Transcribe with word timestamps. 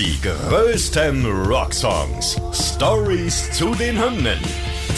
Die 0.00 0.18
größten 0.22 1.26
Rocksongs. 1.26 2.40
Stories 2.54 3.52
zu 3.52 3.74
den 3.74 4.02
Hymnen. 4.02 4.38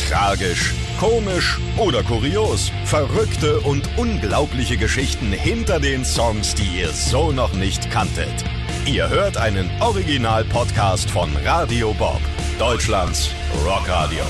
Tragisch, 0.08 0.72
komisch 1.00 1.58
oder 1.76 2.04
kurios. 2.04 2.70
Verrückte 2.84 3.58
und 3.62 3.82
unglaubliche 3.96 4.76
Geschichten 4.76 5.32
hinter 5.32 5.80
den 5.80 6.04
Songs, 6.04 6.54
die 6.54 6.78
ihr 6.82 6.90
so 6.90 7.32
noch 7.32 7.52
nicht 7.52 7.90
kanntet. 7.90 8.44
Ihr 8.86 9.08
hört 9.08 9.36
einen 9.38 9.68
Original-Podcast 9.80 11.10
von 11.10 11.30
Radio 11.44 11.92
Bob, 11.94 12.20
Deutschlands 12.60 13.28
Rockradio. 13.66 14.22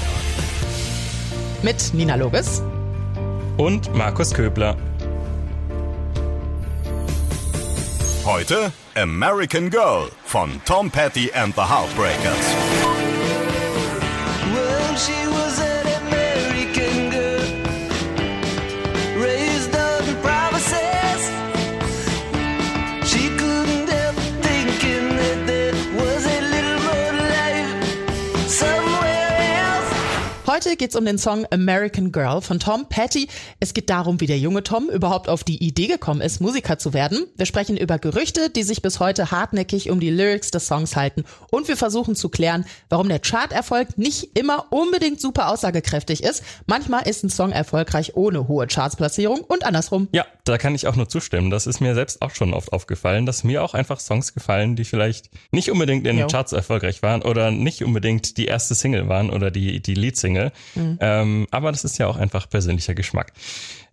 Mit 1.63 1.93
Nina 1.93 2.15
Lobes 2.15 2.63
und 3.59 3.95
Markus 3.95 4.33
Köbler. 4.33 4.79
Heute 8.25 8.73
American 8.95 9.69
Girl 9.69 10.09
von 10.27 10.61
Tom 10.65 10.91
Petty 10.91 11.33
and 11.33 11.53
the 11.55 11.63
Heartbreakers. 11.63 12.93
Heute 30.73 30.79
geht 30.79 30.91
es 30.93 30.97
um 30.97 31.05
den 31.05 31.19
Song 31.19 31.47
American 31.51 32.13
Girl 32.13 32.41
von 32.41 32.59
Tom 32.59 32.87
Petty. 32.89 33.29
Es 33.61 33.75
geht 33.75 33.91
darum, 33.91 34.23
wie 34.23 34.27
der 34.27 34.39
junge 34.39 34.63
Tom 34.63 34.89
überhaupt 34.89 35.29
auf 35.29 35.45
die 35.45 35.63
Idee 35.63 35.87
gekommen 35.87 36.23
ist, 36.23 36.41
Musiker 36.41 36.79
zu 36.79 36.95
werden. 36.95 37.27
Wir 37.37 37.45
sprechen 37.45 37.77
über 37.77 37.99
Gerüchte, 37.99 38.49
die 38.49 38.63
sich 38.63 38.81
bis 38.81 38.99
heute 38.99 39.31
hartnäckig 39.31 39.91
um 39.91 40.01
die 40.01 40.09
Lyrics 40.09 40.51
des 40.51 40.67
Songs 40.67 40.97
halten. 40.97 41.25
Und 41.51 41.69
wir 41.69 41.77
versuchen 41.77 42.17
zu 42.17 42.31
klären, 42.31 42.65
warum 42.89 43.11
der 43.11 43.19
Charterfolg 43.19 43.99
nicht 43.99 44.31
immer 44.35 44.73
unbedingt 44.73 45.21
super 45.21 45.51
aussagekräftig 45.51 46.23
ist. 46.23 46.43
Manchmal 46.67 47.07
ist 47.07 47.23
ein 47.23 47.29
Song 47.29 47.53
erfolgreich 47.53 48.17
ohne 48.17 48.49
hohe 48.49 48.67
Chartsplatzierung 48.67 49.41
und 49.41 49.67
andersrum. 49.67 50.09
Ja, 50.13 50.25
da 50.45 50.57
kann 50.57 50.75
ich 50.75 50.87
auch 50.87 50.97
nur 50.97 51.07
zustimmen. 51.07 51.51
Das 51.51 51.67
ist 51.67 51.81
mir 51.81 51.95
selbst 51.95 52.23
auch 52.23 52.35
schon 52.35 52.55
oft 52.55 52.73
aufgefallen, 52.73 53.27
dass 53.27 53.45
mir 53.45 53.63
auch 53.63 53.75
einfach 53.75 54.01
Songs 54.01 54.33
gefallen, 54.33 54.75
die 54.75 54.87
vielleicht 54.87 55.29
nicht 55.51 55.71
unbedingt 55.71 56.07
in 56.07 56.17
den 56.17 56.29
Charts 56.29 56.55
erfolgreich 56.55 57.03
waren 57.03 57.21
oder 57.21 57.51
nicht 57.51 57.85
unbedingt 57.85 58.39
die 58.39 58.47
erste 58.47 58.75
Single 58.75 59.11
waren 59.11 59.29
oder 59.29 59.51
die, 59.51 59.83
die 59.83 59.95
Leadsingle. 59.95 60.51
Mhm. 60.75 60.99
Ähm, 61.01 61.47
aber 61.51 61.73
das 61.73 61.85
ist 61.85 61.99
ja 61.99 62.07
auch 62.07 62.17
einfach 62.17 62.49
persönlicher 62.49 62.95
Geschmack. 62.95 63.33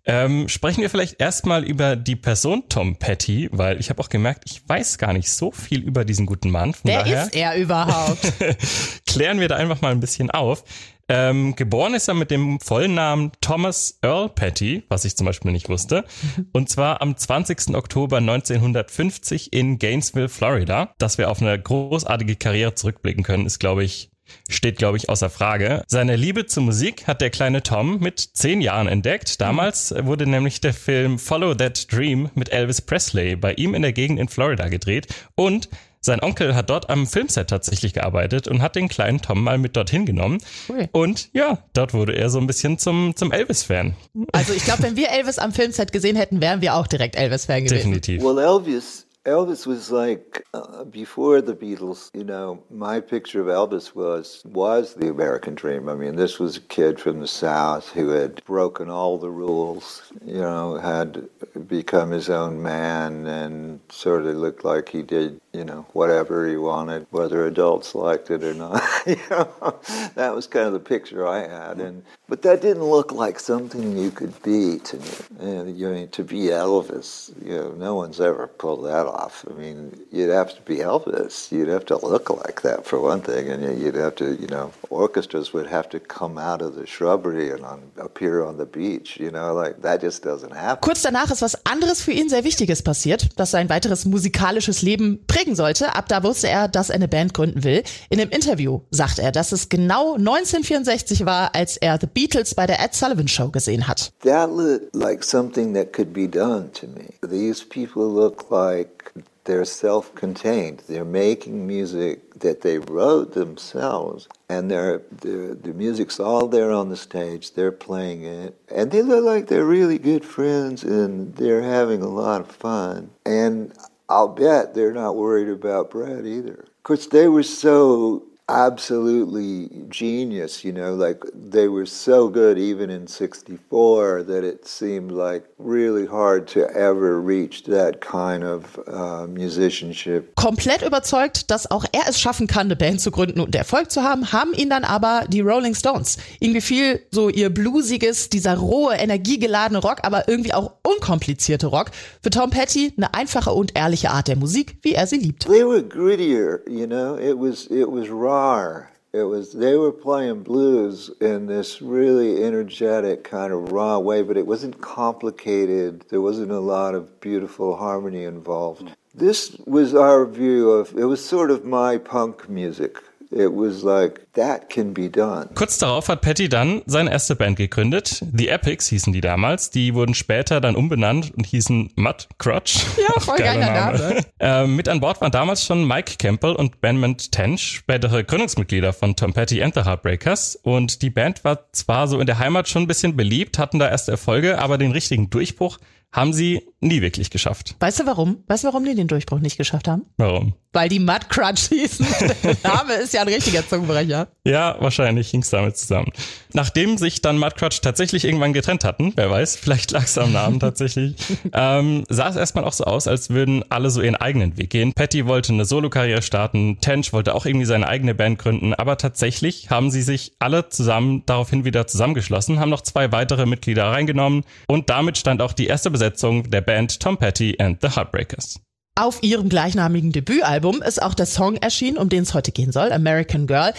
Ähm, 0.05 0.47
sprechen 0.47 0.81
wir 0.81 0.89
vielleicht 0.89 1.21
erstmal 1.21 1.63
über 1.63 1.95
die 1.95 2.15
Person 2.15 2.63
Tom 2.69 2.95
Petty, 2.95 3.49
weil 3.51 3.79
ich 3.79 3.89
habe 3.89 4.01
auch 4.01 4.09
gemerkt, 4.09 4.43
ich 4.45 4.67
weiß 4.67 4.97
gar 4.97 5.13
nicht 5.13 5.29
so 5.29 5.51
viel 5.51 5.81
über 5.81 6.05
diesen 6.05 6.25
guten 6.25 6.49
Mann. 6.49 6.73
Von 6.73 6.89
Wer 6.89 6.99
daher 6.99 7.23
ist 7.23 7.35
er 7.35 7.55
überhaupt? 7.55 8.33
klären 9.05 9.39
wir 9.39 9.47
da 9.47 9.57
einfach 9.57 9.81
mal 9.81 9.91
ein 9.91 9.99
bisschen 9.99 10.31
auf. 10.31 10.63
Ähm, 11.09 11.55
geboren 11.55 11.95
ist 11.95 12.07
er 12.07 12.13
mit 12.13 12.29
dem 12.29 12.59
vollen 12.59 12.93
Namen 12.93 13.31
Thomas 13.41 13.97
Earl 14.03 14.29
Petty, 14.29 14.83
was 14.89 15.05
ich 15.05 15.17
zum 15.17 15.25
Beispiel 15.25 15.51
nicht 15.51 15.67
wusste. 15.67 16.05
Und 16.53 16.69
zwar 16.69 17.01
am 17.01 17.17
20. 17.17 17.75
Oktober 17.75 18.17
1950 18.17 19.51
in 19.51 19.79
Gainesville, 19.79 20.29
Florida. 20.29 20.93
Dass 20.99 21.17
wir 21.17 21.31
auf 21.31 21.41
eine 21.41 21.59
großartige 21.59 22.35
Karriere 22.35 22.75
zurückblicken 22.75 23.23
können, 23.23 23.47
ist, 23.47 23.59
glaube 23.59 23.83
ich, 23.83 24.11
steht, 24.49 24.77
glaube 24.77 24.97
ich, 24.97 25.09
außer 25.09 25.29
Frage. 25.29 25.83
Seine 25.87 26.15
Liebe 26.15 26.45
zur 26.45 26.63
Musik 26.63 27.07
hat 27.07 27.21
der 27.21 27.29
kleine 27.29 27.63
Tom 27.63 27.99
mit 27.99 28.19
zehn 28.19 28.61
Jahren 28.61 28.87
entdeckt. 28.87 29.41
Damals 29.41 29.93
wurde 29.97 30.25
nämlich 30.25 30.61
der 30.61 30.73
Film 30.73 31.19
Follow 31.19 31.53
That 31.53 31.91
Dream 31.91 32.29
mit 32.35 32.51
Elvis 32.51 32.81
Presley 32.81 33.35
bei 33.35 33.53
ihm 33.53 33.73
in 33.73 33.81
der 33.81 33.93
Gegend 33.93 34.19
in 34.19 34.27
Florida 34.27 34.69
gedreht 34.69 35.07
und 35.35 35.69
sein 36.01 36.23
Onkel 36.23 36.55
hat 36.55 36.69
dort 36.69 36.89
am 36.89 37.07
Filmset 37.07 37.49
tatsächlich 37.49 37.93
gearbeitet 37.93 38.47
und 38.47 38.61
hat 38.61 38.75
den 38.77 38.87
kleinen 38.87 39.21
Tom 39.21 39.43
mal 39.43 39.57
mit 39.57 39.75
dorthin 39.75 40.05
genommen. 40.05 40.37
Cool. 40.69 40.87
Und 40.93 41.29
ja, 41.33 41.59
dort 41.73 41.93
wurde 41.93 42.13
er 42.13 42.29
so 42.29 42.39
ein 42.39 42.47
bisschen 42.47 42.77
zum, 42.77 43.17
zum 43.17 43.33
Elvis-Fan. 43.33 43.95
Also 44.31 44.53
ich 44.53 44.63
glaube, 44.63 44.83
wenn 44.83 44.95
wir 44.95 45.09
Elvis 45.09 45.39
am 45.39 45.51
Filmset 45.51 45.91
gesehen 45.91 46.15
hätten, 46.15 46.39
wären 46.39 46.61
wir 46.61 46.75
auch 46.75 46.87
direkt 46.87 47.17
Elvis-Fan 47.17 47.65
gewesen. 47.65 47.75
Definitiv. 47.75 48.23
Well, 48.23 48.39
Elvis 48.39 49.07
Elvis 49.25 49.67
was 49.67 49.91
like 49.91 50.45
uh, 50.53 50.85
before 50.85 51.41
the 51.41 51.55
Beatles. 51.55 52.09
You 52.13 52.23
know, 52.23 52.63
my 52.69 52.99
picture 53.01 53.41
of 53.41 53.47
Elvis 53.47 53.93
was 53.93 54.41
was 54.45 54.93
the 54.93 55.09
American 55.09 55.55
dream. 55.55 55.89
I 55.89 55.95
mean, 55.95 56.15
this 56.15 56.39
was 56.39 56.57
a 56.57 56.61
kid 56.61 56.99
from 56.99 57.19
the 57.19 57.27
South 57.27 57.89
who 57.89 58.09
had 58.09 58.43
broken 58.45 58.89
all 58.89 59.17
the 59.17 59.29
rules. 59.29 60.11
You 60.25 60.41
know, 60.41 60.77
had 60.77 61.29
become 61.67 62.11
his 62.11 62.29
own 62.29 62.61
man 62.61 63.27
and 63.27 63.81
sort 63.89 64.25
of 64.25 64.35
looked 64.37 64.63
like 64.63 64.89
he 64.89 65.01
did. 65.03 65.41
You 65.53 65.65
know, 65.65 65.85
whatever 65.93 66.47
he 66.47 66.57
wanted, 66.57 67.07
whether 67.09 67.45
adults 67.45 67.95
liked 67.95 68.29
it 68.29 68.43
or 68.43 68.53
not. 68.53 68.83
you 69.07 69.17
know, 69.31 69.79
that 70.15 70.35
was 70.35 70.45
kind 70.45 70.67
of 70.67 70.73
the 70.73 70.79
picture 70.79 71.27
I 71.27 71.47
had. 71.47 71.79
And 71.79 72.03
but 72.27 72.43
that 72.43 72.61
didn't 72.61 72.83
look 72.83 73.11
like 73.11 73.39
something 73.39 73.97
you 73.97 74.11
could 74.11 74.41
be 74.43 74.79
to 74.79 74.97
me. 74.97 75.11
And 75.39 75.77
you 75.77 75.89
know, 75.89 76.05
to 76.05 76.23
be 76.23 76.43
Elvis, 76.49 77.31
you 77.43 77.55
know, 77.55 77.71
no 77.71 77.95
one's 77.95 78.21
ever 78.21 78.47
pulled 78.47 78.85
that 78.85 79.07
off. 79.07 79.43
I 79.49 79.53
mean, 79.53 79.99
you'd 80.11 80.29
have 80.29 80.55
to 80.55 80.61
be 80.61 80.77
Elvis. 80.77 81.51
You'd 81.51 81.69
have 81.69 81.85
to 81.85 81.97
look 81.97 82.29
like 82.29 82.61
that 82.61 82.85
for 82.85 82.99
one 82.99 83.21
thing, 83.21 83.49
and 83.49 83.81
you'd 83.81 83.95
have 83.95 84.15
to, 84.15 84.35
you 84.35 84.47
know, 84.47 84.71
orchestras 84.89 85.53
would 85.53 85.67
have 85.67 85.89
to 85.89 85.99
come 85.99 86.37
out 86.37 86.61
of 86.61 86.75
the 86.75 86.85
shrubbery 86.85 87.49
and 87.49 87.65
on, 87.65 87.81
appear 87.97 88.43
on 88.43 88.57
the 88.57 88.65
beach. 88.65 89.19
You 89.19 89.31
know, 89.31 89.53
like 89.53 89.81
that 89.81 90.01
just 90.01 90.23
doesn't 90.23 90.53
happen. 90.53 90.81
Kurz 90.81 91.01
danach 91.01 91.31
ist 91.31 91.41
was 91.41 91.65
anderes 91.65 92.01
für 92.01 92.11
ihn 92.11 92.29
sehr 92.29 92.43
Wichtiges 92.43 92.83
passiert, 92.83 93.29
das 93.37 93.51
sein 93.51 93.69
weiteres 93.69 94.05
musikalisches 94.05 94.81
Leben 94.81 95.23
prägen 95.39 95.55
sollte. 95.55 95.95
Ab 95.95 96.07
da 96.07 96.23
wusste 96.23 96.49
er, 96.49 96.67
dass 96.67 96.89
er 96.89 96.95
eine 96.95 97.07
Band 97.07 97.33
gründen 97.33 97.63
will. 97.63 97.83
In 98.09 98.19
einem 98.19 98.31
Interview 98.31 98.81
sagt 98.91 99.19
er, 99.19 99.31
dass 99.31 99.51
es 99.51 99.69
genau 99.69 100.15
1964 100.15 101.25
war, 101.25 101.55
als 101.55 101.77
er 101.77 101.97
The 101.99 102.07
Beatles 102.07 102.55
bei 102.55 102.65
der 102.65 102.79
Ed 102.79 102.93
Sullivan 102.93 103.27
Show 103.27 103.49
gesehen 103.49 103.87
hat. 103.87 104.11
That 104.23 104.49
looked 104.51 104.93
like 104.93 105.23
something 105.23 105.73
that 105.73 105.93
could 105.93 106.13
be 106.13 106.27
done 106.27 106.71
to 106.73 106.87
me. 106.87 107.13
These 107.21 107.65
people 107.69 108.13
look 108.13 108.49
like 108.51 109.13
they're 109.45 109.65
self 109.65 110.13
contained. 110.13 110.83
They're 110.87 111.05
making 111.05 111.65
music 111.65 112.39
that 112.39 112.61
they 112.61 112.77
wrote 112.77 113.33
themselves, 113.33 114.27
and 114.47 114.69
they're, 114.69 115.01
the 115.21 115.73
music's 115.73 116.19
all 116.19 116.47
there 116.47 116.71
on 116.71 116.89
the 116.89 116.95
stage. 116.95 117.53
They're 117.53 117.71
playing 117.71 118.23
it, 118.23 118.55
and 118.69 118.91
they 118.91 119.01
look 119.01 119.25
like 119.25 119.47
they're 119.47 119.65
really 119.65 119.97
good 119.97 120.23
friends 120.23 120.83
and 120.83 121.35
they're 121.35 121.63
having 121.63 122.01
a 122.01 122.07
lot 122.07 122.41
of 122.41 122.47
fun. 122.51 123.09
And 123.25 123.73
I'll 124.09 124.27
bet 124.27 124.73
they're 124.73 124.93
not 124.93 125.15
worried 125.15 125.49
about 125.49 125.91
Brad 125.91 126.25
either. 126.25 126.65
Of 126.67 126.83
course, 126.83 127.07
they 127.07 127.27
were 127.27 127.43
so 127.43 128.25
absolutely 128.49 129.69
genius, 129.89 130.63
you 130.63 130.73
know, 130.73 130.95
like 130.95 131.23
they 131.33 131.67
were 131.67 131.85
so 131.85 132.29
good 132.29 132.57
even 132.57 132.89
in 132.89 133.07
64 133.07 134.23
that 134.23 134.43
it 134.43 134.67
seemed 134.67 135.11
like 135.11 135.43
really 135.59 136.05
hard 136.05 136.47
to 136.47 136.67
ever 136.71 137.21
reach 137.21 137.63
that 137.65 138.01
kind 138.01 138.43
of 138.43 138.79
uh, 138.87 139.27
musicianship. 139.27 140.35
Komplett 140.35 140.81
überzeugt, 140.81 141.51
dass 141.51 141.69
auch 141.69 141.85
er 141.91 142.07
es 142.09 142.19
schaffen 142.19 142.47
kann, 142.47 142.67
eine 142.67 142.75
Band 142.75 143.01
zu 143.01 143.11
gründen 143.11 143.39
und 143.39 143.55
Erfolg 143.55 143.91
zu 143.91 144.03
haben, 144.03 144.31
haben 144.31 144.53
ihn 144.53 144.69
dann 144.69 144.83
aber 144.83 145.25
die 145.27 145.41
Rolling 145.41 145.75
Stones. 145.75 146.17
Ihm 146.39 146.53
gefiel 146.53 147.01
so 147.11 147.29
ihr 147.29 147.49
bluesiges, 147.49 148.29
dieser 148.29 148.57
rohe, 148.57 148.95
energiegeladene 148.95 149.79
Rock, 149.79 149.99
aber 150.03 150.27
irgendwie 150.27 150.53
auch 150.53 150.73
unkomplizierte 150.83 151.67
Rock. 151.67 151.91
Für 152.23 152.31
Tom 152.31 152.49
Petty 152.49 152.93
eine 152.97 153.13
einfache 153.13 153.51
und 153.51 153.77
ehrliche 153.77 154.09
Art 154.09 154.27
der 154.27 154.37
Musik, 154.37 154.77
wie 154.81 154.93
er 154.93 155.05
sie 155.05 155.17
liebt. 155.17 155.45
They 155.45 155.65
were 155.65 155.83
grittier, 155.83 156.61
you 156.67 156.87
know, 156.87 157.15
it 157.17 157.37
was, 157.37 157.67
it 157.67 157.87
was 157.87 158.09
raw 158.09 158.38
guitar. 158.39 158.91
It 159.11 159.23
was 159.23 159.53
they 159.53 159.75
were 159.75 159.91
playing 159.91 160.43
blues 160.43 161.09
in 161.19 161.47
this 161.47 161.81
really 161.81 162.43
energetic 162.43 163.23
kind 163.23 163.51
of 163.51 163.71
raw 163.71 163.97
way, 163.97 164.21
but 164.21 164.37
it 164.37 164.45
wasn't 164.45 164.79
complicated. 164.79 166.05
There 166.09 166.21
wasn't 166.21 166.51
a 166.51 166.59
lot 166.59 166.93
of 166.93 167.19
beautiful 167.19 167.75
harmony 167.75 168.23
involved. 168.23 168.95
This 169.15 169.57
was 169.65 169.95
our 169.95 170.25
view 170.25 170.71
of 170.71 170.95
it 170.95 171.05
was 171.05 171.25
sort 171.25 171.51
of 171.51 171.65
my 171.65 171.97
punk 171.97 172.47
music. 172.47 172.97
It 173.31 173.51
was 173.51 173.83
like, 173.83 174.25
that 174.33 174.69
can 174.69 174.93
be 174.93 175.07
done. 175.07 175.49
Kurz 175.53 175.77
darauf 175.77 176.07
hat 176.07 176.21
Patty 176.21 176.49
dann 176.49 176.81
seine 176.87 177.11
erste 177.11 177.35
Band 177.35 177.57
gegründet. 177.57 178.23
The 178.33 178.47
Epics 178.47 178.87
hießen 178.87 179.13
die 179.13 179.21
damals. 179.21 179.69
Die 179.69 179.93
wurden 179.93 180.15
später 180.15 180.59
dann 180.61 180.75
umbenannt 180.75 181.31
und 181.35 181.45
hießen 181.45 181.91
Mud 181.95 182.27
Crotch. 182.39 182.85
Ja, 182.97 183.19
voll 183.19 183.37
geiler 183.37 183.71
Name. 183.71 183.97
Name. 183.99 184.25
äh, 184.39 184.65
mit 184.65 184.89
an 184.89 184.99
Bord 184.99 185.21
waren 185.21 185.31
damals 185.31 185.63
schon 185.63 185.87
Mike 185.87 186.15
Campbell 186.17 186.53
und 186.53 186.81
Benmont 186.81 187.31
Tench, 187.31 187.61
spätere 187.61 188.23
Gründungsmitglieder 188.23 188.93
von 188.93 189.15
Tom 189.15 189.33
Petty 189.33 189.61
and 189.61 189.75
the 189.75 189.81
Heartbreakers. 189.81 190.55
Und 190.63 191.03
die 191.03 191.11
Band 191.11 191.43
war 191.43 191.71
zwar 191.71 192.07
so 192.07 192.19
in 192.19 192.25
der 192.25 192.39
Heimat 192.39 192.67
schon 192.67 192.83
ein 192.83 192.87
bisschen 192.87 193.15
beliebt, 193.15 193.59
hatten 193.59 193.77
da 193.77 193.89
erste 193.89 194.11
Erfolge, 194.11 194.57
aber 194.57 194.79
den 194.79 194.91
richtigen 194.91 195.29
Durchbruch 195.29 195.77
haben 196.11 196.33
sie 196.33 196.63
nie 196.81 197.01
wirklich 197.01 197.29
geschafft. 197.29 197.75
Weißt 197.79 197.99
du 197.99 198.05
warum? 198.05 198.43
Weißt 198.47 198.63
du, 198.63 198.67
warum 198.67 198.85
die 198.85 198.95
den 198.95 199.07
Durchbruch 199.07 199.39
nicht 199.39 199.57
geschafft 199.57 199.87
haben? 199.87 200.05
Warum? 200.17 200.53
Weil 200.71 200.87
die 200.87 200.99
Mud 200.99 201.29
Crunch 201.29 201.69
hießen. 201.69 202.05
Der 202.43 202.55
Name 202.63 202.93
ist 202.93 203.13
ja 203.13 203.21
ein 203.21 203.27
richtiger 203.27 203.67
Zungenbrecher. 203.67 204.27
Ja, 204.45 204.77
wahrscheinlich 204.79 205.29
hing 205.29 205.41
es 205.41 205.49
damit 205.49 205.77
zusammen. 205.77 206.11
Nachdem 206.53 206.97
sich 206.97 207.21
dann 207.21 207.37
Mudcrutch 207.37 207.81
tatsächlich 207.81 208.23
irgendwann 208.23 208.53
getrennt 208.53 208.83
hatten, 208.83 209.13
wer 209.15 209.29
weiß, 209.29 209.55
vielleicht 209.55 209.91
lag 209.91 210.03
es 210.03 210.17
am 210.17 210.31
Namen 210.31 210.59
tatsächlich, 210.59 211.15
ähm, 211.53 212.03
sah 212.07 212.29
es 212.29 212.35
erstmal 212.35 212.63
auch 212.63 212.73
so 212.73 212.85
aus, 212.85 213.07
als 213.07 213.29
würden 213.29 213.63
alle 213.69 213.89
so 213.89 214.01
ihren 214.01 214.15
eigenen 214.15 214.57
Weg 214.57 214.69
gehen. 214.69 214.93
Patty 214.93 215.27
wollte 215.27 215.53
eine 215.53 215.65
Solokarriere 215.65 216.21
starten, 216.21 216.79
Tench 216.81 217.13
wollte 217.13 217.35
auch 217.35 217.45
irgendwie 217.45 217.65
seine 217.65 217.87
eigene 217.87 218.15
Band 218.15 218.39
gründen, 218.39 218.73
aber 218.73 218.97
tatsächlich 218.97 219.69
haben 219.69 219.91
sie 219.91 220.01
sich 220.01 220.33
alle 220.39 220.69
zusammen 220.69 221.23
daraufhin 221.25 221.65
wieder 221.65 221.87
zusammengeschlossen, 221.87 222.59
haben 222.59 222.69
noch 222.69 222.81
zwei 222.81 223.11
weitere 223.11 223.45
Mitglieder 223.45 223.85
reingenommen 223.85 224.43
und 224.67 224.89
damit 224.89 225.17
stand 225.17 225.41
auch 225.41 225.53
die 225.53 225.67
erste 225.67 225.91
Besetzung 225.99 226.49
der 226.49 226.61
Band 226.61 227.01
Tom 227.01 227.17
Petty 227.17 227.57
and 227.59 227.79
the 227.81 227.89
Heartbreakers. 227.89 228.61
Auf 228.95 229.21
ihrem 229.21 229.49
gleichnamigen 229.49 230.13
Debütalbum 230.13 230.81
ist 230.81 231.01
auch 231.01 231.13
der 231.13 231.25
Song 231.25 231.57
erschienen, 231.57 231.97
um 231.97 232.07
den 232.07 232.23
es 232.23 232.33
heute 232.33 232.53
gehen 232.53 232.71
soll, 232.71 232.93
American 232.93 233.47
Girl. 233.47 233.73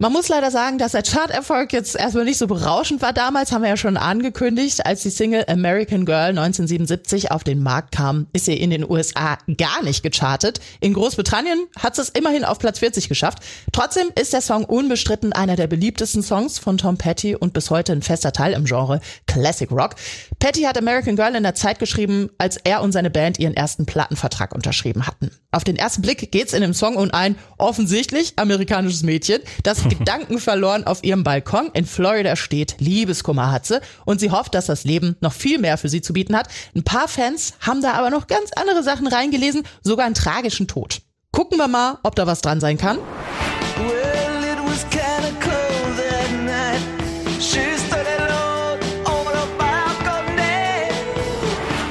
Man 0.00 0.12
muss 0.12 0.28
leider 0.28 0.52
sagen, 0.52 0.78
dass 0.78 0.92
der 0.92 1.02
Charterfolg 1.02 1.72
jetzt 1.72 1.96
erstmal 1.96 2.24
nicht 2.24 2.38
so 2.38 2.46
berauschend 2.46 3.02
war. 3.02 3.12
Damals 3.12 3.50
haben 3.50 3.62
wir 3.62 3.68
ja 3.68 3.76
schon 3.76 3.96
angekündigt, 3.96 4.86
als 4.86 5.02
die 5.02 5.10
Single 5.10 5.44
American 5.48 6.04
Girl 6.04 6.28
1977 6.28 7.32
auf 7.32 7.42
den 7.42 7.60
Markt 7.60 7.96
kam, 7.96 8.28
ist 8.32 8.44
sie 8.44 8.54
in 8.54 8.70
den 8.70 8.88
USA 8.88 9.38
gar 9.56 9.82
nicht 9.82 10.04
gechartet. 10.04 10.60
In 10.78 10.94
Großbritannien 10.94 11.66
hat 11.76 11.98
es 11.98 12.10
immerhin 12.10 12.44
auf 12.44 12.60
Platz 12.60 12.78
40 12.78 13.08
geschafft. 13.08 13.40
Trotzdem 13.72 14.12
ist 14.14 14.32
der 14.32 14.40
Song 14.40 14.64
unbestritten 14.64 15.32
einer 15.32 15.56
der 15.56 15.66
beliebtesten 15.66 16.22
Songs 16.22 16.60
von 16.60 16.78
Tom 16.78 16.96
Petty 16.96 17.34
und 17.34 17.52
bis 17.52 17.70
heute 17.70 17.90
ein 17.90 18.02
fester 18.02 18.32
Teil 18.32 18.52
im 18.52 18.66
Genre 18.66 19.00
Classic 19.26 19.68
Rock. 19.68 19.96
Petty 20.38 20.62
hat 20.62 20.78
American 20.78 21.16
Girl 21.16 21.34
in 21.34 21.42
der 21.42 21.56
Zeit 21.56 21.80
geschrieben, 21.80 22.30
als 22.38 22.56
er 22.58 22.82
und 22.82 22.92
seine 22.92 23.10
Band 23.10 23.40
ihren 23.40 23.54
ersten 23.54 23.84
Plattenvertrag 23.84 24.54
unterschrieben 24.54 25.08
hatten. 25.08 25.32
Auf 25.50 25.64
den 25.64 25.74
ersten 25.74 26.02
Blick 26.02 26.30
geht's 26.30 26.52
in 26.52 26.60
dem 26.60 26.74
Song 26.74 26.94
um 26.94 27.10
ein 27.10 27.34
offensichtlich 27.56 28.34
amerikanisches 28.36 29.02
Mädchen, 29.02 29.40
das 29.64 29.87
Gedanken 29.98 30.38
verloren 30.38 30.84
auf 30.84 31.04
ihrem 31.04 31.24
Balkon 31.24 31.70
in 31.72 31.86
Florida 31.86 32.36
steht. 32.36 32.76
Liebeskummer 32.78 33.50
hat 33.50 33.66
sie 33.66 33.80
und 34.04 34.20
sie 34.20 34.30
hofft, 34.30 34.54
dass 34.54 34.66
das 34.66 34.84
Leben 34.84 35.16
noch 35.20 35.32
viel 35.32 35.58
mehr 35.58 35.78
für 35.78 35.88
sie 35.88 36.02
zu 36.02 36.12
bieten 36.12 36.36
hat. 36.36 36.48
Ein 36.74 36.84
paar 36.84 37.08
Fans 37.08 37.54
haben 37.60 37.82
da 37.82 37.92
aber 37.92 38.10
noch 38.10 38.26
ganz 38.26 38.50
andere 38.56 38.82
Sachen 38.82 39.06
reingelesen, 39.06 39.62
sogar 39.82 40.06
einen 40.06 40.14
tragischen 40.14 40.68
Tod. 40.68 41.00
Gucken 41.32 41.58
wir 41.58 41.68
mal, 41.68 41.98
ob 42.02 42.14
da 42.14 42.26
was 42.26 42.40
dran 42.40 42.60
sein 42.60 42.78
kann. 42.78 42.98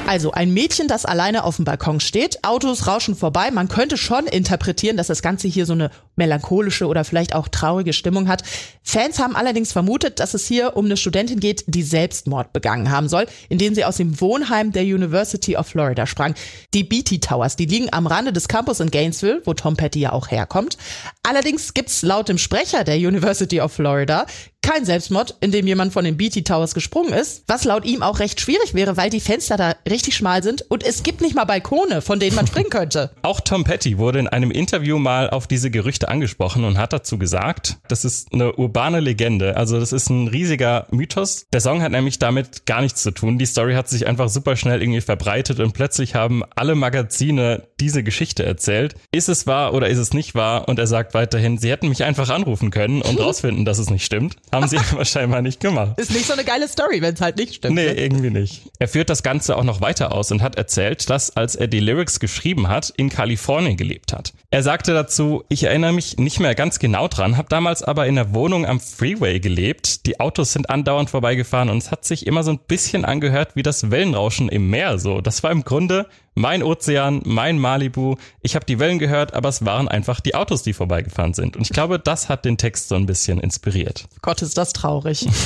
Also 0.08 0.32
ein 0.32 0.54
Mädchen, 0.54 0.88
das 0.88 1.04
alleine 1.04 1.44
auf 1.44 1.56
dem 1.56 1.66
Balkon 1.66 2.00
steht, 2.00 2.42
Autos 2.42 2.86
rauschen 2.86 3.14
vorbei. 3.14 3.50
Man 3.50 3.68
könnte 3.68 3.98
schon 3.98 4.26
interpretieren, 4.26 4.96
dass 4.96 5.08
das 5.08 5.20
Ganze 5.20 5.48
hier 5.48 5.66
so 5.66 5.74
eine 5.74 5.90
melancholische 6.16 6.86
oder 6.86 7.04
vielleicht 7.04 7.34
auch 7.34 7.46
traurige 7.46 7.92
Stimmung 7.92 8.26
hat. 8.26 8.42
Fans 8.82 9.18
haben 9.18 9.36
allerdings 9.36 9.70
vermutet, 9.70 10.18
dass 10.18 10.32
es 10.32 10.46
hier 10.46 10.78
um 10.78 10.86
eine 10.86 10.96
Studentin 10.96 11.40
geht, 11.40 11.64
die 11.66 11.82
Selbstmord 11.82 12.54
begangen 12.54 12.90
haben 12.90 13.10
soll, 13.10 13.26
indem 13.50 13.74
sie 13.74 13.84
aus 13.84 13.98
dem 13.98 14.18
Wohnheim 14.18 14.72
der 14.72 14.84
University 14.84 15.58
of 15.58 15.66
Florida 15.66 16.06
sprang. 16.06 16.34
Die 16.72 16.84
Beatty 16.84 17.20
Towers, 17.20 17.56
die 17.56 17.66
liegen 17.66 17.92
am 17.92 18.06
Rande 18.06 18.32
des 18.32 18.48
Campus 18.48 18.80
in 18.80 18.90
Gainesville, 18.90 19.42
wo 19.44 19.52
Tom 19.52 19.76
Petty 19.76 20.00
ja 20.00 20.12
auch 20.12 20.30
herkommt. 20.30 20.78
Allerdings 21.22 21.74
gibt's 21.74 22.00
laut 22.00 22.30
dem 22.30 22.38
Sprecher 22.38 22.82
der 22.82 22.96
University 22.96 23.60
of 23.60 23.72
Florida 23.72 24.24
kein 24.62 24.84
Selbstmord, 24.84 25.36
in 25.40 25.50
dem 25.50 25.66
jemand 25.66 25.92
von 25.92 26.04
den 26.04 26.16
BT 26.16 26.46
Towers 26.46 26.74
gesprungen 26.74 27.12
ist, 27.12 27.44
was 27.46 27.64
laut 27.64 27.84
ihm 27.84 28.02
auch 28.02 28.18
recht 28.18 28.40
schwierig 28.40 28.74
wäre, 28.74 28.96
weil 28.96 29.08
die 29.08 29.20
Fenster 29.20 29.56
da 29.56 29.74
richtig 29.88 30.14
schmal 30.16 30.42
sind 30.42 30.62
und 30.68 30.84
es 30.84 31.02
gibt 31.02 31.20
nicht 31.20 31.34
mal 31.34 31.44
Balkone, 31.44 32.02
von 32.02 32.20
denen 32.20 32.36
man 32.36 32.46
springen 32.48 32.70
könnte. 32.70 33.10
Auch 33.22 33.40
Tom 33.40 33.64
Petty 33.64 33.98
wurde 33.98 34.18
in 34.18 34.28
einem 34.28 34.50
Interview 34.50 34.98
mal 34.98 35.30
auf 35.30 35.46
diese 35.46 35.70
Gerüchte 35.70 36.08
angesprochen 36.08 36.64
und 36.64 36.76
hat 36.76 36.92
dazu 36.92 37.18
gesagt, 37.18 37.78
das 37.88 38.04
ist 38.04 38.32
eine 38.32 38.54
urbane 38.56 39.00
Legende, 39.00 39.56
also 39.56 39.80
das 39.80 39.92
ist 39.92 40.10
ein 40.10 40.28
riesiger 40.28 40.86
Mythos. 40.90 41.46
Der 41.52 41.60
Song 41.60 41.80
hat 41.80 41.92
nämlich 41.92 42.18
damit 42.18 42.66
gar 42.66 42.80
nichts 42.82 43.02
zu 43.02 43.10
tun. 43.10 43.38
Die 43.38 43.46
Story 43.46 43.74
hat 43.74 43.88
sich 43.88 44.06
einfach 44.06 44.28
super 44.28 44.56
schnell 44.56 44.82
irgendwie 44.82 45.00
verbreitet 45.00 45.60
und 45.60 45.72
plötzlich 45.72 46.14
haben 46.14 46.42
alle 46.56 46.74
Magazine 46.74 47.68
diese 47.80 48.02
Geschichte 48.02 48.44
erzählt. 48.44 48.96
Ist 49.12 49.28
es 49.28 49.46
wahr 49.46 49.72
oder 49.72 49.88
ist 49.88 49.98
es 49.98 50.12
nicht 50.12 50.34
wahr? 50.34 50.68
Und 50.68 50.78
er 50.78 50.86
sagt 50.86 51.14
weiterhin, 51.14 51.58
sie 51.58 51.70
hätten 51.70 51.88
mich 51.88 52.04
einfach 52.04 52.28
anrufen 52.28 52.70
können 52.70 53.02
und 53.02 53.18
rausfinden, 53.20 53.64
dass 53.64 53.78
es 53.78 53.90
nicht 53.90 54.04
stimmt. 54.04 54.36
Haben 54.52 54.68
sie 54.68 54.78
aber 54.92 55.04
scheinbar 55.04 55.42
nicht 55.42 55.60
gemacht. 55.60 55.98
Ist 55.98 56.12
nicht 56.12 56.26
so 56.26 56.32
eine 56.32 56.44
geile 56.44 56.68
Story, 56.68 57.02
wenn 57.02 57.14
es 57.14 57.20
halt 57.20 57.36
nicht 57.36 57.54
stimmt. 57.54 57.74
Nee, 57.74 57.86
ne? 57.86 57.94
irgendwie 57.94 58.30
nicht. 58.30 58.62
Er 58.78 58.88
führt 58.88 59.10
das 59.10 59.22
Ganze 59.22 59.56
auch 59.56 59.64
noch 59.64 59.80
weiter 59.80 60.12
aus 60.12 60.30
und 60.30 60.42
hat 60.42 60.56
erzählt, 60.56 61.08
dass 61.10 61.36
als 61.36 61.56
er 61.56 61.66
die 61.66 61.80
Lyrics 61.80 62.20
geschrieben 62.20 62.68
hat, 62.68 62.92
in 62.96 63.08
Kalifornien 63.08 63.76
gelebt 63.76 64.12
hat. 64.12 64.32
Er 64.50 64.62
sagte 64.62 64.94
dazu, 64.94 65.44
ich 65.48 65.64
erinnere 65.64 65.92
mich 65.92 66.16
nicht 66.16 66.40
mehr 66.40 66.54
ganz 66.54 66.78
genau 66.78 67.08
dran, 67.08 67.36
habe 67.36 67.48
damals 67.48 67.82
aber 67.82 68.06
in 68.06 68.14
der 68.14 68.34
Wohnung 68.34 68.66
am 68.66 68.80
Freeway 68.80 69.40
gelebt. 69.40 70.06
Die 70.06 70.20
Autos 70.20 70.52
sind 70.52 70.70
andauernd 70.70 71.10
vorbeigefahren 71.10 71.68
und 71.68 71.78
es 71.78 71.90
hat 71.90 72.04
sich 72.04 72.26
immer 72.26 72.42
so 72.42 72.52
ein 72.52 72.58
bisschen 72.58 73.04
angehört 73.04 73.56
wie 73.56 73.62
das 73.62 73.90
Wellenrauschen 73.90 74.48
im 74.48 74.70
Meer 74.70 74.98
so. 74.98 75.20
Das 75.20 75.42
war 75.42 75.50
im 75.50 75.64
Grunde 75.64 76.06
mein 76.38 76.62
Ozean, 76.62 77.20
mein 77.24 77.58
Malibu. 77.58 78.16
Ich 78.42 78.54
habe 78.54 78.64
die 78.64 78.78
Wellen 78.78 78.98
gehört, 78.98 79.34
aber 79.34 79.48
es 79.48 79.64
waren 79.64 79.88
einfach 79.88 80.20
die 80.20 80.34
Autos, 80.34 80.62
die 80.62 80.72
vorbeigefahren 80.72 81.34
sind. 81.34 81.56
Und 81.56 81.62
ich 81.62 81.70
glaube, 81.70 81.98
das 81.98 82.28
hat 82.28 82.44
den 82.44 82.56
Text 82.56 82.88
so 82.88 82.94
ein 82.94 83.06
bisschen 83.06 83.40
inspiriert. 83.40 84.06
Gott, 84.22 84.40
ist 84.42 84.56
das 84.56 84.72
traurig. 84.72 85.26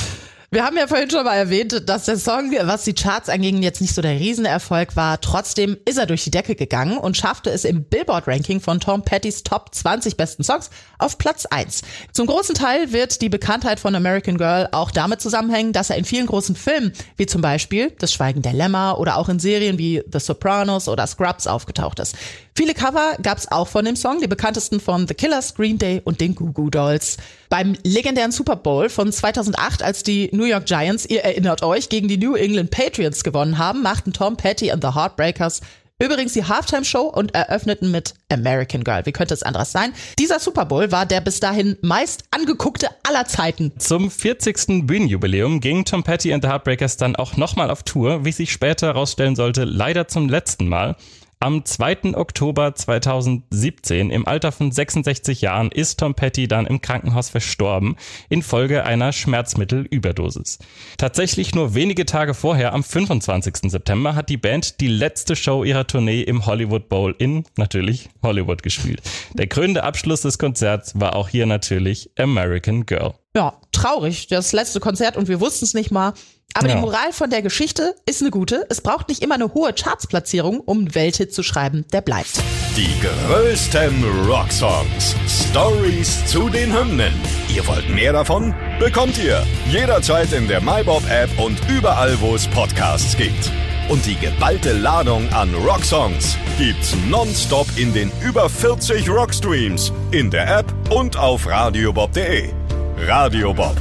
Wir 0.53 0.63
haben 0.63 0.77
ja 0.77 0.85
vorhin 0.85 1.09
schon 1.09 1.23
mal 1.23 1.33
erwähnt, 1.33 1.89
dass 1.89 2.05
der 2.05 2.15
Song, 2.15 2.51
was 2.51 2.83
die 2.83 2.93
Charts 2.93 3.27
anging, 3.27 3.63
jetzt 3.63 3.81
nicht 3.81 3.95
so 3.95 4.03
der 4.03 4.19
Riesenerfolg 4.19 4.95
war. 4.95 5.19
Trotzdem 5.19 5.77
ist 5.85 5.97
er 5.97 6.05
durch 6.05 6.25
die 6.25 6.29
Decke 6.29 6.53
gegangen 6.53 6.99
und 6.99 7.17
schaffte 7.17 7.49
es 7.49 7.65
im 7.65 7.85
Billboard-Ranking 7.85 8.61
von 8.61 8.79
Tom 8.79 9.01
Pettys 9.01 9.41
Top 9.41 9.73
20 9.73 10.15
besten 10.15 10.43
Songs 10.43 10.69
auf 10.99 11.17
Platz 11.17 11.47
1. 11.47 11.81
Zum 12.11 12.27
großen 12.27 12.53
Teil 12.53 12.91
wird 12.91 13.23
die 13.23 13.29
Bekanntheit 13.29 13.79
von 13.79 13.95
American 13.95 14.37
Girl 14.37 14.69
auch 14.73 14.91
damit 14.91 15.21
zusammenhängen, 15.21 15.73
dass 15.73 15.89
er 15.89 15.97
in 15.97 16.05
vielen 16.05 16.27
großen 16.27 16.55
Filmen, 16.55 16.93
wie 17.17 17.25
zum 17.25 17.41
Beispiel 17.41 17.89
Das 17.97 18.13
Schweigen 18.13 18.43
der 18.43 18.53
Lämmer 18.53 18.99
oder 18.99 19.17
auch 19.17 19.29
in 19.29 19.39
Serien 19.39 19.79
wie 19.79 20.03
The 20.11 20.19
Sopranos 20.19 20.87
oder 20.87 21.07
Scrubs 21.07 21.47
aufgetaucht 21.47 21.97
ist. 21.97 22.15
Viele 22.55 22.75
Cover 22.75 23.17
gab 23.23 23.39
es 23.39 23.51
auch 23.51 23.67
von 23.67 23.83
dem 23.83 23.95
Song, 23.95 24.21
die 24.21 24.27
bekanntesten 24.27 24.79
von 24.79 25.07
The 25.07 25.15
Killers, 25.15 25.55
Green 25.55 25.79
Day 25.79 26.01
und 26.03 26.21
den 26.21 26.35
Goo 26.35 26.51
Goo 26.51 26.69
Dolls. 26.69 27.17
Beim 27.49 27.75
legendären 27.83 28.31
Super 28.31 28.55
Bowl 28.55 28.89
von 28.89 29.11
2008, 29.11 29.81
als 29.81 30.03
die 30.03 30.29
New 30.33 30.42
York 30.45 30.65
Giants, 30.65 31.05
ihr 31.05 31.23
erinnert 31.23 31.63
euch, 31.63 31.89
gegen 31.89 32.07
die 32.07 32.17
New 32.17 32.35
England 32.35 32.71
Patriots 32.71 33.23
gewonnen 33.23 33.57
haben, 33.57 33.81
machten 33.81 34.13
Tom 34.13 34.37
Petty 34.37 34.71
und 34.71 34.83
The 34.83 34.93
Heartbreakers 34.93 35.61
Übrigens 36.03 36.33
die 36.33 36.43
Halftime-Show 36.43 37.03
und 37.03 37.33
eröffneten 37.35 37.91
mit 37.91 38.15
American 38.29 38.83
Girl. 38.83 39.05
Wie 39.05 39.11
könnte 39.11 39.33
es 39.33 39.43
anders 39.43 39.71
sein? 39.71 39.93
Dieser 40.19 40.39
Super 40.39 40.65
Bowl 40.65 40.91
war 40.91 41.05
der 41.05 41.21
bis 41.21 41.39
dahin 41.39 41.77
meist 41.81 42.23
angeguckte 42.31 42.89
aller 43.03 43.25
Zeiten. 43.25 43.71
Zum 43.77 44.11
40. 44.11 44.85
Bühnenjubiläum 44.85 45.61
ging 45.61 45.85
Tom 45.85 46.03
Petty 46.03 46.33
and 46.33 46.43
the 46.43 46.49
Heartbreakers 46.49 46.97
dann 46.97 47.15
auch 47.15 47.37
nochmal 47.37 47.69
auf 47.69 47.83
Tour, 47.83 48.25
wie 48.25 48.31
sich 48.31 48.51
später 48.51 48.87
herausstellen 48.87 49.35
sollte, 49.37 49.63
leider 49.63 50.07
zum 50.07 50.27
letzten 50.27 50.67
Mal. 50.67 50.97
Am 51.43 51.65
2. 51.65 52.15
Oktober 52.15 52.73
2017, 52.73 54.11
im 54.11 54.25
Alter 54.25 54.53
von 54.53 54.71
66 54.71 55.41
Jahren, 55.41 55.71
ist 55.73 55.99
Tom 55.99 56.15
Petty 56.15 56.47
dann 56.47 56.65
im 56.65 56.79
Krankenhaus 56.79 57.29
verstorben, 57.29 57.97
infolge 58.29 58.85
einer 58.85 59.11
Schmerzmittelüberdosis. 59.11 60.59
Tatsächlich 60.97 61.53
nur 61.53 61.75
wenige 61.75 62.05
Tage 62.05 62.33
vorher, 62.33 62.71
am 62.71 62.81
25. 62.81 63.69
September, 63.69 64.15
hat 64.15 64.29
die 64.29 64.37
Band 64.37 64.79
die 64.79 64.87
letzte 64.87 65.35
Show 65.35 65.65
ihrer 65.65 65.85
Tournee 65.85 66.21
im 66.21 66.45
Hollywood 66.45 66.87
Bowl 66.87 67.13
in, 67.17 67.43
natürlich, 67.57 68.07
Hollywood 68.21 68.63
gespielt. 68.63 69.01
Der 69.33 69.47
krönende 69.47 69.83
Abschluss 69.83 70.21
des 70.21 70.39
Konzerts 70.39 70.97
war 70.97 71.13
auch 71.13 71.27
hier 71.27 71.45
natürlich 71.45 72.09
American 72.17 72.85
Girl. 72.85 73.15
Ja, 73.35 73.59
traurig, 73.73 74.27
das 74.27 74.53
letzte 74.53 74.79
Konzert 74.79 75.17
und 75.17 75.27
wir 75.27 75.39
wussten 75.39 75.65
es 75.65 75.73
nicht 75.73 75.91
mal. 75.91 76.13
Aber 76.53 76.69
ja. 76.69 76.75
die 76.75 76.81
Moral 76.81 77.11
von 77.11 77.29
der 77.29 77.41
Geschichte 77.41 77.95
ist 78.05 78.21
eine 78.21 78.29
gute. 78.29 78.65
Es 78.69 78.81
braucht 78.81 79.09
nicht 79.09 79.23
immer 79.23 79.35
eine 79.35 79.53
hohe 79.53 79.73
Chartsplatzierung, 79.73 80.59
um 80.59 80.79
einen 80.79 80.95
Welthit 80.95 81.33
zu 81.33 81.41
schreiben, 81.43 81.85
der 81.91 82.01
bleibt. 82.01 82.39
Die 82.77 82.93
größten 83.01 84.03
Rocksongs. 84.27 85.15
Stories 85.27 86.25
zu 86.25 86.49
den 86.49 86.75
Hymnen. 86.75 87.13
Ihr 87.53 87.65
wollt 87.67 87.89
mehr 87.89 88.13
davon? 88.13 88.53
Bekommt 88.79 89.17
ihr 89.17 89.43
jederzeit 89.69 90.31
in 90.33 90.47
der 90.47 90.61
MyBob-App 90.61 91.39
und 91.39 91.57
überall, 91.69 92.19
wo 92.21 92.35
es 92.35 92.47
Podcasts 92.47 93.17
gibt. 93.17 93.51
Und 93.89 94.05
die 94.05 94.15
geballte 94.15 94.73
Ladung 94.73 95.27
an 95.33 95.53
Rocksongs 95.55 96.37
gibt's 96.57 96.95
nonstop 97.09 97.67
in 97.75 97.93
den 97.93 98.11
über 98.21 98.49
40 98.49 99.09
Rockstreams, 99.09 99.91
in 100.11 100.31
der 100.31 100.59
App 100.59 100.73
und 100.89 101.17
auf 101.17 101.45
radiobob.de. 101.47 102.62
Radio 103.07 103.53
Bob. 103.53 103.75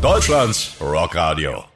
Deutschlands 0.00 0.76
Rockradio. 0.80 1.75